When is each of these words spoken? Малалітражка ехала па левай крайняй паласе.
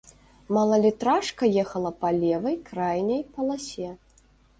Малалітражка 0.55 1.49
ехала 1.63 1.91
па 2.05 2.09
левай 2.23 2.57
крайняй 2.71 3.21
паласе. 3.37 3.91